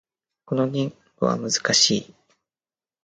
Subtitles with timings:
[0.45, 2.13] この言語は難しい。